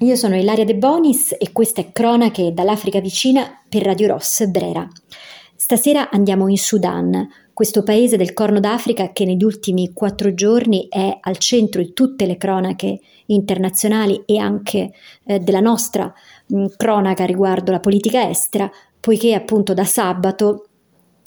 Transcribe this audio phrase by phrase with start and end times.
[0.00, 4.86] io sono Ilaria De Bonis e questa è Cronache dall'Africa vicina per Radio Ross Brera.
[5.56, 11.18] Stasera andiamo in Sudan, questo paese del Corno d'Africa che negli ultimi quattro giorni è
[11.20, 14.92] al centro di tutte le cronache internazionali e anche
[15.24, 16.12] eh, della nostra
[16.46, 18.70] mh, cronaca riguardo la politica estera,
[19.00, 20.66] poiché appunto da sabato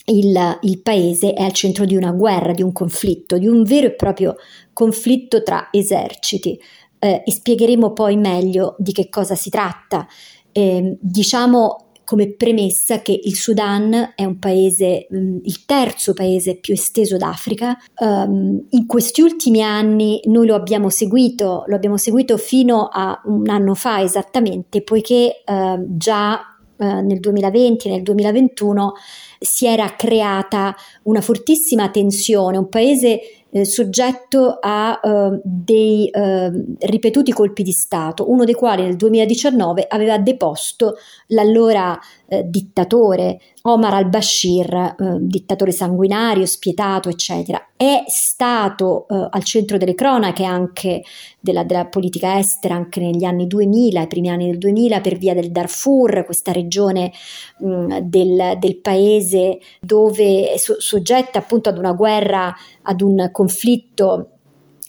[0.05, 3.88] il, il, paese è al centro di una guerra, di un conflitto, di un vero
[3.88, 4.35] e proprio
[4.71, 6.59] conflitto tra eserciti
[7.04, 10.07] eh, e spiegheremo poi meglio di che cosa si tratta.
[10.52, 16.57] Eh, diciamo come premessa che il Sudan è un paese, mh, mm, il terzo paese
[16.57, 17.77] più esteso d'Africa.
[17.99, 23.48] Um, in questi ultimi anni noi lo abbiamo seguito, lo abbiamo seguito fino a un
[23.48, 28.93] anno fa esattamente, poiché uh, già uh, nel 2020 e nel 2021
[29.40, 33.21] si era creata una fortissima tensione, un paese
[33.52, 39.86] eh, soggetto a eh, dei eh, ripetuti colpi di Stato, uno dei quali nel 2019
[39.88, 40.96] aveva deposto
[41.27, 41.99] l'allora
[42.32, 47.71] eh, dittatore Omar al-Bashir, eh, dittatore sanguinario, spietato, eccetera.
[47.76, 51.04] È stato eh, al centro delle cronache anche
[51.41, 55.34] della, della, politica estera anche negli anni 2000, i primi anni del 2000, per via
[55.34, 57.12] del Darfur, questa regione
[57.57, 64.38] mh, del, del, paese dove è so, soggetta appunto ad una guerra, ad un conflitto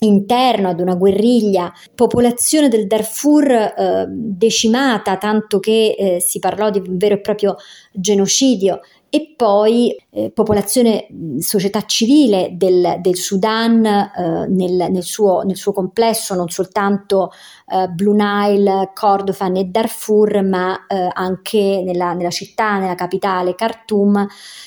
[0.05, 6.79] interno ad una guerriglia, popolazione del Darfur eh, decimata, tanto che eh, si parlò di
[6.79, 7.57] un vero e proprio
[7.93, 8.81] genocidio.
[9.15, 11.07] E poi eh, popolazione,
[11.39, 17.31] società civile del, del Sudan eh, nel, nel, suo, nel, suo, complesso, non soltanto
[17.67, 24.27] eh, Blue Nile, Kordofan e Darfur, ma eh, anche nella, nella, città, nella capitale Khartoum,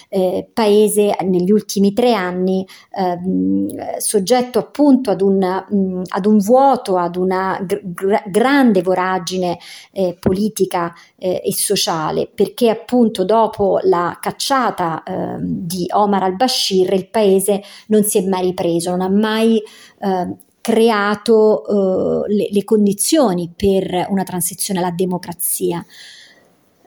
[0.09, 6.97] eh, paese negli ultimi tre anni ehm, soggetto appunto ad un, mh, ad un, vuoto,
[6.97, 9.59] ad una gr- grande voragine
[9.91, 17.61] eh, politica e sociale, perché appunto dopo la cacciata eh, di Omar al-Bashir il paese
[17.87, 19.61] non si è mai ripreso, non ha mai
[19.99, 25.85] eh, creato eh, le, le, condizioni per una transizione alla democrazia.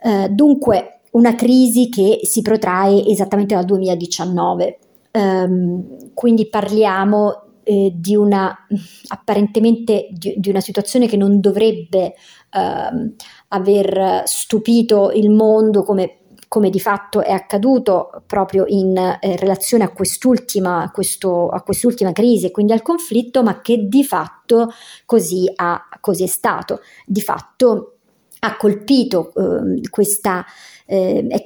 [0.03, 4.79] Eh, dunque una crisi che si protrae esattamente dal 2019.
[5.11, 8.67] Ehm, quindi parliamo eh, di una
[9.09, 12.15] apparentemente di, di, una situazione che non dovrebbe
[12.51, 13.15] ehm,
[13.49, 16.18] aver stupito il mondo come
[16.49, 22.47] come di fatto è accaduto proprio in eh, relazione a quest'ultima, questo, a quest'ultima crisi
[22.47, 24.73] e quindi al conflitto, ma che di fatto
[25.05, 26.81] così, ha, così è stato.
[27.07, 27.93] Di fatto
[28.41, 30.45] ha colpito eh, questa
[30.87, 31.45] eh, è,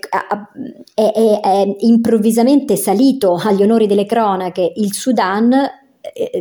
[0.94, 5.52] è, è, improvvisamente salito agli onori delle cronache il Sudan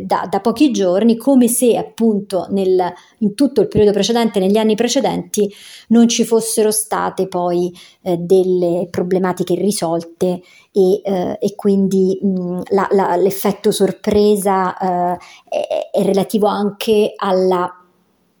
[0.02, 4.74] da, da, pochi giorni, come se appunto nel, in tutto il periodo precedente, negli anni
[4.74, 5.52] precedenti,
[5.88, 7.72] non ci fossero state poi
[8.02, 15.18] eh, delle problematiche irrisolte e, eh, e quindi mh, la, la, l'effetto sorpresa eh,
[15.48, 17.76] è, è, relativo anche alla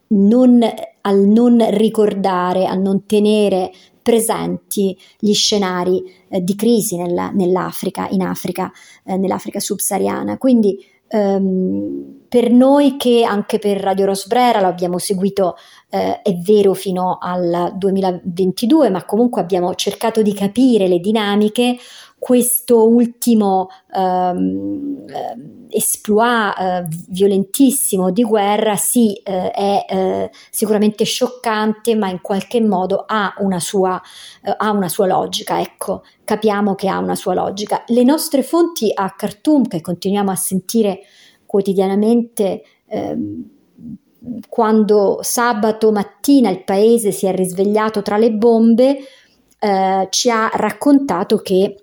[0.08, 0.62] non,
[1.02, 3.72] al non ricordare, a non tenere
[4.02, 8.70] presenti gli scenari eh, di crisi nella, nell'Africa, in Africa,
[9.04, 10.38] eh, nell'Africa subsahariana.
[10.38, 15.56] Quindi Um, per noi che anche per Radio Rosbrera lo abbiamo seguito,
[15.94, 21.76] eh, è vero, fino al 2022, ma comunque abbiamo cercato di capire le dinamiche,
[22.18, 25.04] questo ultimo um,
[25.68, 33.02] esploit uh, violentissimo di guerra sì uh, è uh, sicuramente scioccante ma in qualche modo
[33.08, 34.00] ha una sua,
[34.56, 36.04] ha una sua logica ecco.
[36.24, 37.82] Capiamo che ha una sua logica.
[37.88, 41.00] Le nostre fonti a Khartoum che continuiamo a sentire
[41.44, 43.61] quotidianamente ehm,
[44.48, 48.98] quando sabato mattina il paese si è risvegliato tra le bombe
[49.58, 51.76] eh, ci ha raccontato che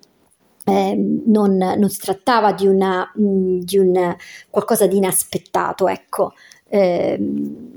[0.65, 0.95] eh,
[1.25, 4.15] non, non, si trattava di, una, mm, di un
[4.49, 6.33] qualcosa di inaspettato, ecco,
[6.67, 7.19] eh,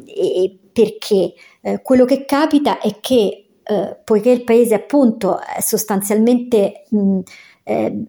[0.05, 1.35] e perché?
[1.61, 7.21] Eh, quello che capita è che eh, poiché il paese appunto sostanzialmente mh, mm,
[7.65, 8.05] eh,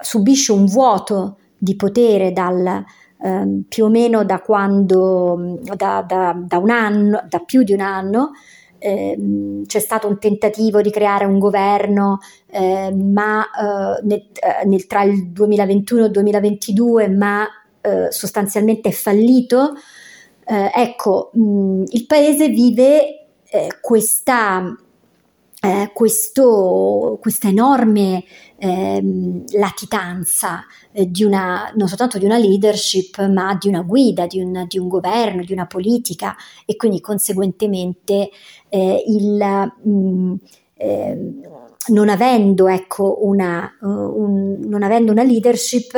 [0.00, 2.84] subisce un vuoto di potere dal,
[3.22, 7.80] ehm, più o meno da quando, da, da, da, un anno, da più di un
[7.80, 8.32] anno,
[8.78, 12.18] eh, c'è stato un tentativo di creare un governo,
[12.50, 17.46] eh, ma eh, nel, eh, nel, tra il 2021 e il 2022, ma
[17.80, 19.74] eh, sostanzialmente è fallito.
[20.46, 23.20] Eh, ecco, mh, il paese vive
[23.80, 24.76] questa
[25.66, 28.22] eh, questo, questa enorme
[28.56, 34.40] eh, latitanza eh, di una, non soltanto di una leadership, ma di una guida, di
[34.40, 38.30] un, di un governo, di una politica e quindi conseguentemente
[38.68, 40.34] eh, il, mh, mm,
[40.74, 41.40] ehm,
[41.88, 45.96] non, avendo, ecco, una, uh, un, non avendo una leadership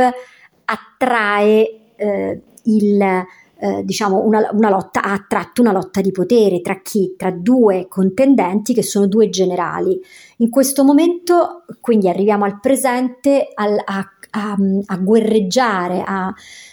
[0.65, 3.26] attrae eh, il
[3.60, 7.14] eh, diciamo una, una, lotta ha attratto una lotta di potere tra chi?
[7.16, 10.00] Tra due contendenti che sono due generali.
[10.38, 14.56] In questo momento, quindi arriviamo al presente, al, a, a,
[14.87, 16.32] a, guerreggiare, a,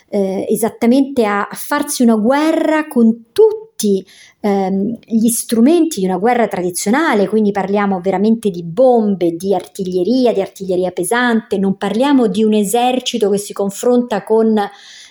[0.10, 4.06] eh, esattamente a, farsi una guerra con tutti
[4.42, 10.42] ehm, gli strumenti di una guerra tradizionale, quindi parliamo veramente di bombe, di artiglieria, di
[10.42, 14.56] artiglieria pesante, non parliamo di un esercito che si confronta con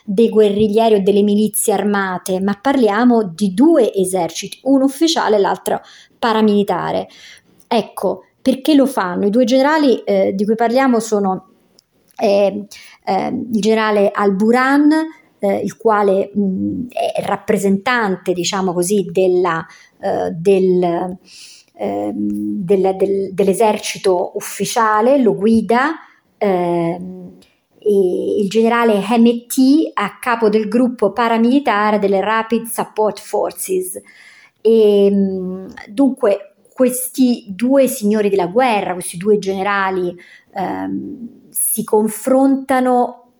[0.07, 5.81] dei guerriglieri o delle milizie armate, ma parliamo di due eserciti, uno ufficiale e l'altro
[6.19, 7.09] paramilitare.
[7.67, 9.27] Ecco, perché lo fanno?
[9.27, 11.49] I due generali eh, di cui parliamo sono
[12.17, 12.67] eh,
[13.05, 14.91] eh, il generale Al-Buran,
[15.39, 19.65] eh, il quale mh, è rappresentante, diciamo così, della,
[19.99, 21.17] eh, del,
[21.75, 25.95] ehm, del, del, dell'esercito ufficiale, lo guida.
[26.37, 27.01] Eh,
[27.91, 34.01] il generale Hemeti a capo del gruppo paramilitare delle Rapid Support Forces.
[34.61, 35.13] E,
[35.89, 40.15] dunque, questi due signori della guerra, questi due generali,
[40.55, 43.33] ehm, si confrontano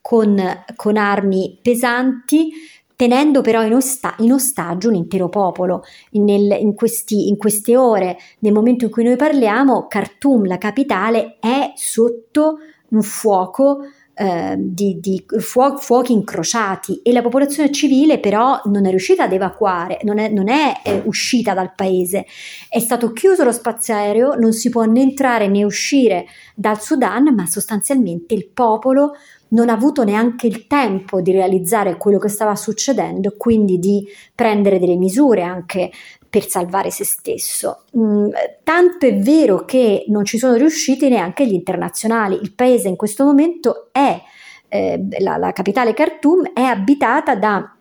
[0.00, 0.40] con,
[0.74, 2.52] con, armi pesanti,
[2.94, 5.82] tenendo però in, osta- in ostaggio un intero popolo.
[6.12, 11.36] Nel, in, questi, in queste ore, nel momento in cui noi parliamo, Khartoum, la capitale,
[11.40, 12.58] è sotto
[12.90, 13.80] un fuoco
[14.18, 17.00] eh, di, di fuo- fuochi incrociati.
[17.02, 21.02] E la popolazione civile però non è riuscita ad evacuare, non è, non è eh,
[21.04, 22.24] uscita dal paese,
[22.68, 27.34] è stato chiuso lo spazio aereo, non si può né entrare né uscire dal Sudan,
[27.34, 29.12] ma sostanzialmente il popolo
[29.48, 34.04] non ha avuto neanche il tempo di realizzare quello che stava succedendo, quindi di
[34.34, 35.90] prendere delle misure anche
[36.36, 37.84] per salvare se stesso.
[37.96, 38.28] Mm,
[38.62, 42.38] tanto è vero che non ci sono riusciti neanche gli internazionali.
[42.42, 44.20] Il paese in questo momento è,
[44.68, 47.74] eh, la, la capitale Khartoum, è abitata da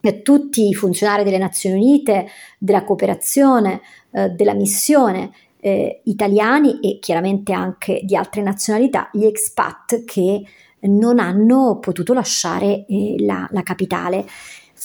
[0.00, 2.26] eh, tutti i funzionari delle Nazioni Unite,
[2.58, 3.80] della cooperazione,
[4.10, 5.30] eh, della missione
[5.60, 10.42] eh, italiani e chiaramente anche di altre nazionalità, gli expat che
[10.80, 14.26] non hanno potuto lasciare eh, la, la capitale.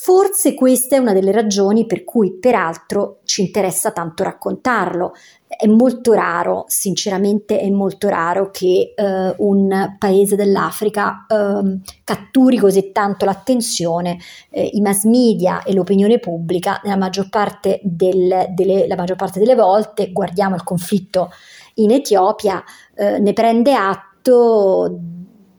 [0.05, 5.13] Forse questa è una delle ragioni per cui peraltro ci interessa tanto raccontarlo.
[5.47, 12.91] È molto raro, sinceramente è molto raro che eh, un paese dell'Africa eh, catturi così
[12.91, 14.19] tanto l'attenzione.
[14.51, 19.55] Eh, I mass media e l'opinione pubblica, nella maggior parte, del, delle, maggior parte delle
[19.55, 21.31] volte, guardiamo il conflitto
[21.77, 22.63] in Etiopia,
[22.93, 24.99] eh, ne prende atto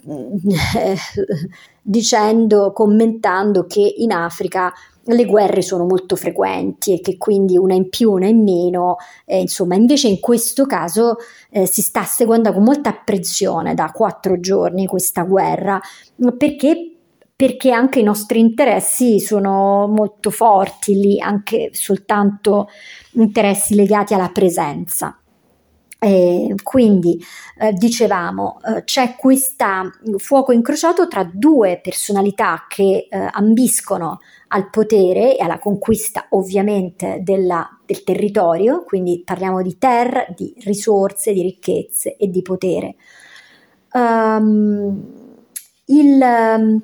[1.83, 4.73] dicendo, commentando che in Africa
[5.09, 9.41] le guerre sono molto frequenti e che quindi una in più, una in meno, eh,
[9.41, 11.17] insomma, invece in questo caso
[11.51, 15.81] eh, si sta seguendo con molta apprensione da quattro giorni questa guerra,
[16.37, 16.91] perché
[17.37, 22.69] perché anche i nostri interessi sono molto forti lì, anche soltanto
[23.13, 25.21] interessi legati alla presenza.
[25.99, 27.19] Eh, quindi
[27.59, 29.65] eh, dicevamo eh, c'è questo
[30.19, 37.67] fuoco incrociato tra due personalità che eh, ambiscono al potere e alla conquista ovviamente della,
[37.85, 42.97] del territorio, quindi parliamo di terra, di risorse, di ricchezze e di potere.
[43.93, 45.03] Um,
[45.87, 46.83] il, um,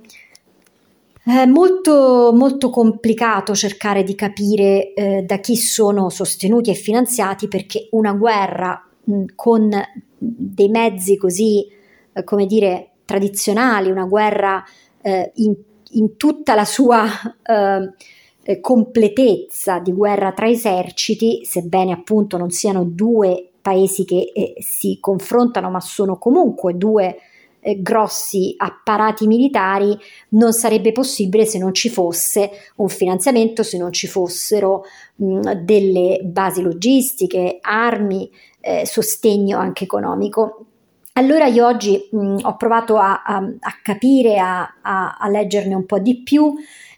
[1.24, 7.88] è molto, molto complicato cercare di capire eh, da chi sono sostenuti e finanziati perché
[7.92, 8.86] una guerra
[9.34, 9.70] con
[10.18, 11.66] dei mezzi così,
[12.12, 14.62] eh, come dire, tradizionali, una guerra
[15.00, 15.54] eh, in,
[15.90, 17.04] in, tutta la sua
[17.42, 17.92] eh,
[18.44, 24.98] eh, completezza di guerra tra eserciti, sebbene appunto non siano due paesi che eh, si
[25.00, 27.16] confrontano, ma sono comunque due
[27.60, 29.96] eh, grossi apparati militari
[30.30, 34.84] non sarebbe possibile se non ci fosse un finanziamento, se non ci fossero
[35.16, 38.28] mh, delle basi logistiche, armi,
[38.62, 40.66] eh, sostegno anche economico.
[41.14, 45.98] Allora io oggi mh, ho provato a, a, a capire, a, a, leggerne un po'
[45.98, 46.54] di più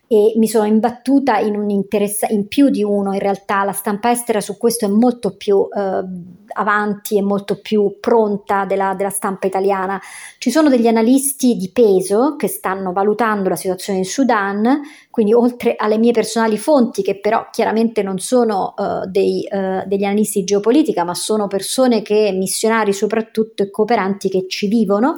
[0.06, 4.11] e mi sono imbattuta in, un interessa- in più di uno in realtà, la stampa
[4.11, 6.04] estera su questo è molto più eh,
[6.52, 10.00] avanti e molto più pronta della, della, stampa italiana.
[10.38, 15.75] Ci sono degli analisti di peso che stanno valutando la situazione in Sudan, quindi oltre
[15.76, 20.44] alle mie personali fonti che però chiaramente non sono uh, dei, uh, degli analisti di
[20.44, 25.16] geopolitica, ma sono persone che, missionari soprattutto e cooperanti che ci vivono,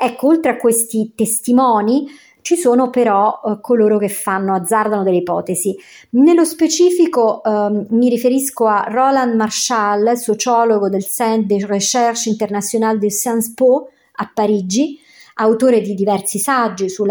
[0.00, 2.06] ecco, oltre a questi testimoni,
[2.48, 5.76] ci sono però eh, coloro che fanno, azzardano delle ipotesi.
[6.12, 13.10] Nello specifico eh, mi riferisco a Roland Marshall, sociologo del Centre de Recherche Internationale de
[13.10, 14.98] Sciences Po a Parigi,
[15.34, 17.10] autore di diversi saggi sugli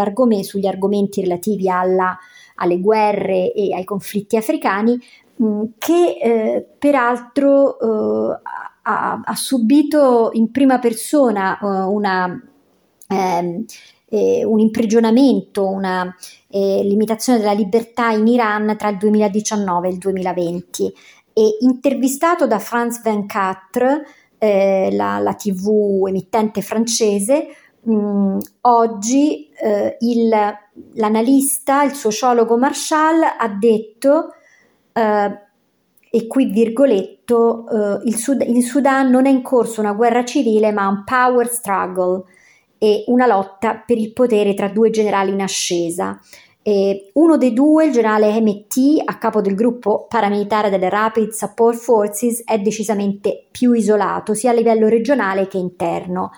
[0.66, 2.18] argomenti relativi alla,
[2.56, 5.00] alle guerre e ai conflitti africani,
[5.36, 8.40] mh, che eh, peraltro eh,
[8.82, 12.42] ha, ha, subito in prima persona uh, una
[13.08, 13.66] eh,
[14.10, 16.14] eh, un imprigionamento, una
[16.50, 20.94] eh, limitazione della libertà in Iran tra il 2019 e il 2020.
[21.34, 24.02] E intervistato da France 24,
[24.38, 27.48] eh, la, la, TV emittente francese,
[27.82, 30.30] mh, mm, oggi eh, il,
[30.94, 34.34] l'analista, il sociologo Marshall ha detto,
[34.94, 35.46] eh,
[36.10, 40.72] e qui virgoletto, eh, il, Sud- il Sudan non è in corso una guerra civile
[40.72, 42.24] ma un power struggle
[42.78, 46.20] e una lotta per il potere tra due generali in ascesa.
[46.62, 51.78] E uno dei due, il generale MT, a capo del gruppo paramilitare delle Rapid Support
[51.78, 56.32] Forces, è decisamente più isolato sia a livello regionale che interno,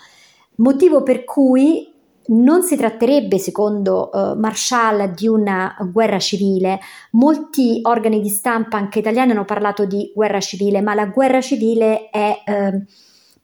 [0.57, 1.91] motivo per cui
[2.27, 6.79] non si tratterebbe, secondo uh, Marshall, di una guerra civile.
[7.13, 12.09] Molti organi di stampa, anche italiani, hanno parlato di guerra civile, ma la guerra civile
[12.09, 12.43] è...
[12.45, 12.83] Uh,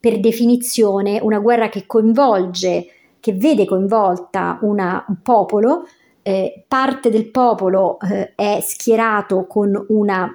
[0.05, 2.85] per definizione una guerra che coinvolge,
[3.19, 5.87] che vede coinvolta una, un popolo,
[6.21, 10.29] eh, parte del popolo eh, è schierato con, una,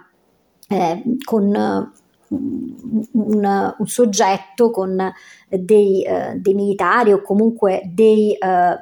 [0.66, 2.74] eh, con un,
[3.12, 5.12] un, un, soggetto, con
[5.48, 8.32] dei, eh, dei, militari o comunque dei...
[8.32, 8.76] Eh,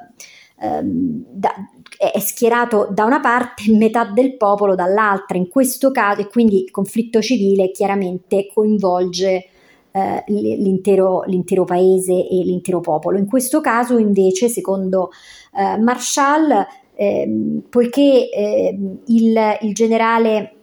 [0.59, 1.53] ehm, da,
[1.99, 6.71] è schierato da una parte metà del popolo dall'altra, in questo caso, e quindi il
[6.71, 9.49] conflitto civile chiaramente coinvolge
[9.91, 13.17] eh, l'intero, l'intero, paese e l'intero popolo.
[13.17, 15.11] In questo caso invece, secondo
[15.55, 20.55] eh, Marshall, eh, poiché ehm, il, il, generale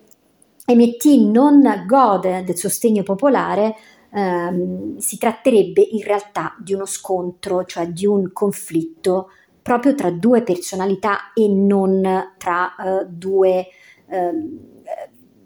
[0.66, 3.74] MT non gode del sostegno popolare,
[4.12, 9.30] ehm, si tratterebbe in realtà di uno scontro, cioè di un conflitto
[9.62, 13.66] proprio tra due personalità e non tra eh, due
[14.08, 14.58] ehm,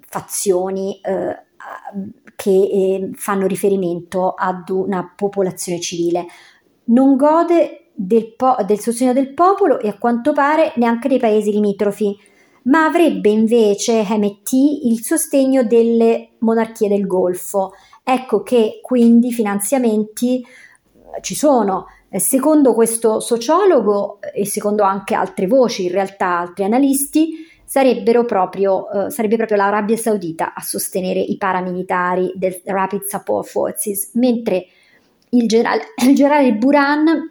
[0.01, 1.45] fazioni eh,
[2.41, 6.25] che eh, fanno riferimento ad una popolazione civile.
[6.85, 11.51] Non gode del, po- del sostegno del popolo e a quanto pare neanche dei paesi
[11.51, 12.17] limitrofi,
[12.63, 14.53] ma avrebbe invece MT
[14.85, 17.73] il sostegno delle monarchie del Golfo.
[18.03, 21.89] Ecco che quindi finanziamenti eh, ci sono.
[22.11, 27.35] Secondo questo sociologo e secondo anche altre voci, in realtà altri analisti,
[27.71, 34.11] sarebbero proprio, eh, sarebbe proprio l'Arabia Saudita a sostenere i paramilitari del Rapid Support Forces,
[34.15, 34.67] mentre
[35.29, 37.31] il generale, il generale Buran,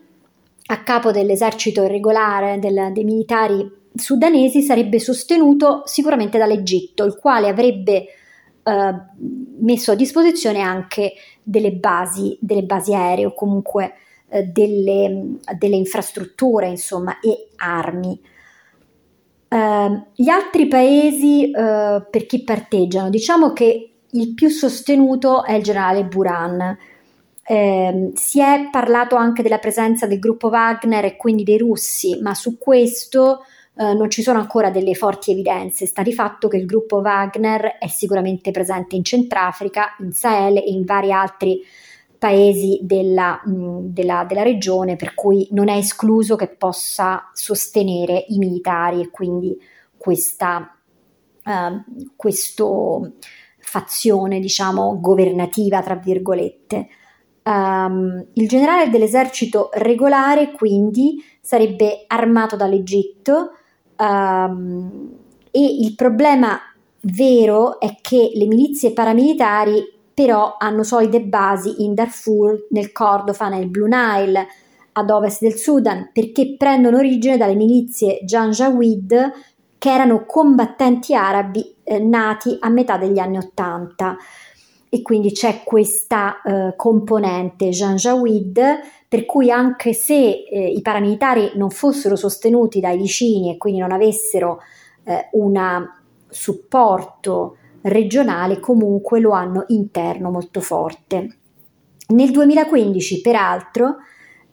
[0.67, 8.05] a capo dell'esercito irregolare del, dei militari sudanesi, sarebbe sostenuto sicuramente dall'Egitto, il quale avrebbe
[8.63, 8.93] eh,
[9.59, 13.91] messo a disposizione anche delle basi, delle basi aeree o comunque
[14.29, 18.37] eh, delle, delle infrastrutture, insomma, e armi.
[19.49, 25.63] Uh, gli altri paesi uh, per chi parteggiano, diciamo che il più sostenuto è il
[25.63, 26.77] generale Buran.
[27.47, 32.35] Uh, si è parlato anche della presenza del gruppo Wagner e quindi dei russi, ma
[32.35, 33.43] su questo
[33.75, 35.85] eh, non ci sono ancora delle forti evidenze.
[35.85, 40.65] Sta di fatto che il gruppo Wagner è sicuramente presente in Centrafrica, in Sahel e
[40.67, 41.87] in vari altri paesi
[42.81, 49.01] della, mh, della, della, regione, per cui non è escluso che possa sostenere i militari
[49.01, 49.57] e quindi
[49.97, 50.75] questa
[51.45, 53.11] uh,
[53.57, 56.87] fazione, diciamo, governativa, tra virgolette.
[57.43, 63.53] Um, il generale dell'esercito regolare quindi sarebbe armato dall'Egitto
[63.97, 65.09] um,
[65.49, 66.59] e il problema
[67.01, 73.59] vero è che le milizie paramilitari però hanno solide basi in Darfur, nel Kordofan e
[73.59, 74.47] nel Blue Nile,
[74.91, 79.31] ad ovest del Sudan, perché prendono origine dalle milizie Janjaweed,
[79.77, 84.17] che erano combattenti arabi eh, nati a metà degli anni Ottanta.
[84.89, 88.59] e quindi c'è questa eh, componente Jean Jawid
[89.07, 93.93] per cui anche se eh, i paramilitari non fossero sostenuti dai vicini e quindi non
[93.93, 94.59] avessero
[95.05, 95.87] eh, un
[96.27, 101.37] supporto regionale, comunque lo hanno interno molto forte.
[102.07, 103.97] Nel 2015, peraltro,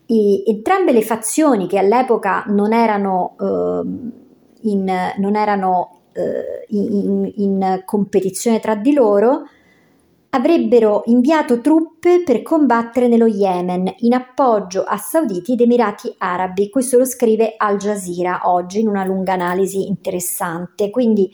[0.06, 7.82] i, entrambe le fazioni che all'epoca non erano, eh, in, non erano eh, in, in
[7.84, 9.44] competizione tra di loro,
[10.30, 16.68] avrebbero inviato truppe per combattere nello Yemen in appoggio a Sauditi ed Emirati Arabi.
[16.68, 20.90] Questo lo scrive Al Jazeera oggi in una lunga analisi interessante.
[20.90, 21.30] Quindi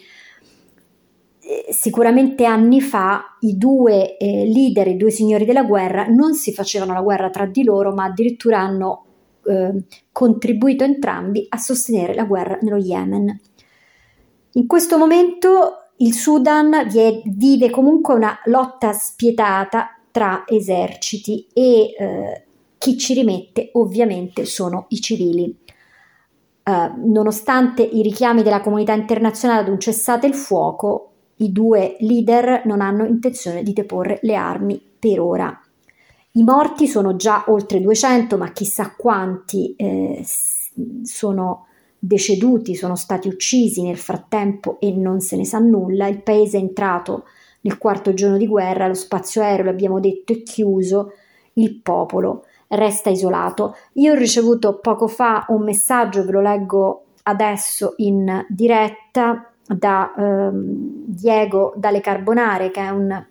[1.70, 6.92] sicuramente anni fa i due eh, leader, i due signori della guerra, non si facevano
[6.92, 9.04] la guerra tra di loro, ma addirittura hanno
[9.44, 13.40] eh, contribuito entrambi a sostenere la guerra nello Yemen.
[14.52, 16.88] In questo momento il Sudan
[17.24, 22.44] vive comunque una lotta spietata tra eserciti e eh,
[22.78, 25.58] chi ci rimette ovviamente sono i civili.
[26.64, 31.11] Uh, nonostante i richiami della comunità internazionale ad un cessate il fuoco,
[31.42, 35.60] i due leader non hanno intenzione di deporre le armi per ora.
[36.32, 40.24] I morti sono già oltre 200, ma chissà quanti eh,
[41.02, 41.66] sono
[42.04, 46.60] deceduti sono stati uccisi nel frattempo e non se ne sa nulla, il paese è
[46.60, 47.26] entrato
[47.60, 51.12] nel quarto giorno di guerra, lo spazio aereo, l'abbiamo detto, è chiuso,
[51.54, 53.76] il popolo resta isolato.
[53.94, 60.50] Io ho ricevuto poco fa un messaggio, ve lo leggo adesso in diretta, da eh,
[60.52, 63.24] Diego Dalle Carbonare, che è un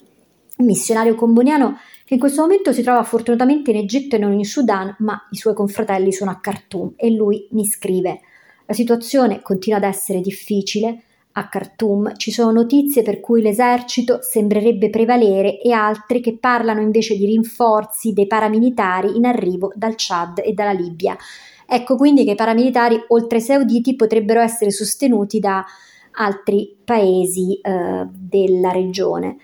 [0.58, 4.96] missionario comboniano che in questo momento si trova fortunatamente in Egitto e non in Sudan,
[5.00, 8.20] ma i suoi confratelli sono a Khartoum e lui mi scrive
[8.66, 11.04] la situazione continua ad essere difficile.
[11.34, 17.16] A Khartoum ci sono notizie per cui l'esercito sembrerebbe prevalere e altre che parlano invece
[17.16, 21.16] di rinforzi dei paramilitari in arrivo dal Chad e dalla Libia.
[21.66, 25.66] Ecco quindi che i paramilitari, oltre ai sauditi, potrebbero essere sostenuti da
[26.12, 29.38] altri paesi eh, della regione.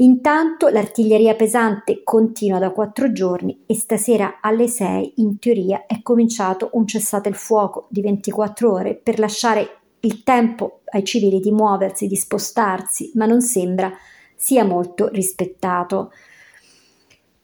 [0.00, 6.70] Intanto l'artiglieria pesante continua da quattro giorni e stasera alle 6 in teoria è cominciato
[6.72, 12.06] un cessate il fuoco di 24 ore per lasciare il tempo ai civili di muoversi,
[12.06, 13.92] di spostarsi, ma non sembra
[14.34, 16.12] sia molto rispettato.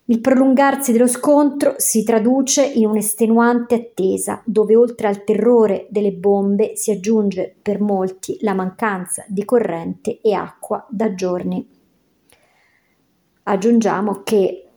[0.09, 6.77] Il prolungarsi dello scontro si traduce in un'estenuante attesa, dove oltre al terrore delle bombe
[6.77, 11.69] si aggiunge per molti la mancanza di corrente e acqua da giorni.
[13.43, 14.69] Aggiungiamo che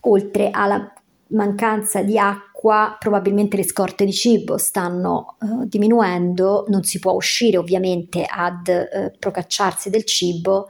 [0.00, 0.94] oltre alla
[1.28, 7.58] mancanza di acqua, probabilmente le scorte di cibo stanno uh, diminuendo, non si può uscire
[7.58, 10.68] ovviamente ad uh, procacciarsi del cibo,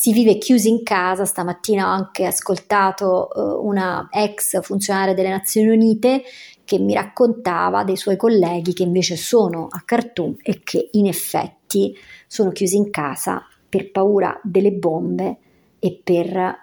[0.00, 5.70] si vive chiusi in casa, stamattina ho anche ascoltato uh, una ex funzionaria delle Nazioni
[5.70, 6.22] Unite
[6.62, 11.98] che mi raccontava dei suoi colleghi che invece sono a Khartoum e che in effetti
[12.28, 15.38] sono chiusi in casa per paura delle bombe
[15.80, 16.56] e per,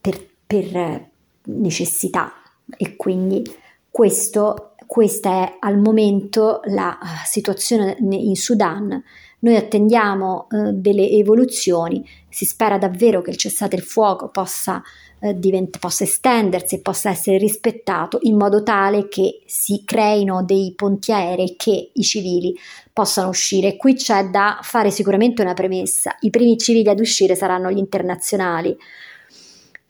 [0.00, 1.10] per, per
[1.44, 2.32] necessità
[2.76, 3.44] e quindi
[3.88, 9.00] questo, questa è al momento la eh, situazione in Sudan.
[9.42, 14.80] Noi attendiamo eh, delle evoluzioni, si spera davvero che il cessate il fuoco possa,
[15.18, 20.74] eh, divent- possa estendersi e possa essere rispettato in modo tale che si creino dei
[20.76, 22.54] ponti aerei che i civili
[22.92, 23.76] possano uscire.
[23.76, 28.76] Qui c'è da fare sicuramente una premessa, i primi civili ad uscire saranno gli internazionali.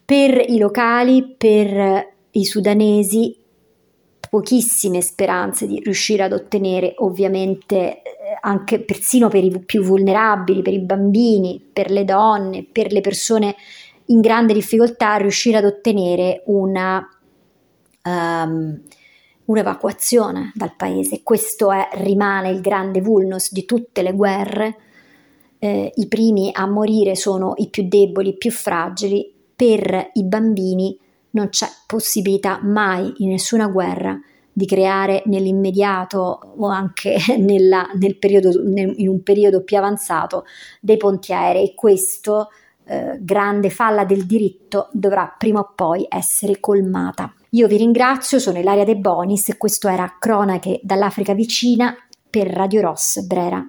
[0.02, 3.36] Per i locali, per i sudanesi,
[4.32, 8.01] pochissime speranze di riuscire ad ottenere ovviamente eh,
[8.44, 13.54] anche persino per i più vulnerabili, per i bambini, per le donne, per le persone
[14.06, 17.06] in grande difficoltà, riuscire ad ottenere una
[18.02, 18.80] um,
[19.44, 21.22] un'evacuazione dal paese.
[21.22, 24.76] Questo è, rimane il grande vulnus di tutte le guerre.
[25.58, 29.32] Eh, I primi a morire sono i più deboli, i più fragili.
[29.54, 30.98] Per i bambini
[31.30, 34.18] non c'è possibilità mai in nessuna guerra
[34.52, 40.44] di creare nell'immediato o anche nella, nel periodo, nel, in un periodo più avanzato
[40.80, 41.74] dei ponti aerei.
[41.74, 42.48] Questo
[42.84, 47.32] eh, grande falla del diritto dovrà prima o poi essere colmata.
[47.50, 51.94] Io vi ringrazio, sono Ilaria De Bonis e questo era Cronache dall'Africa vicina
[52.28, 53.66] per Radio Ross Brera.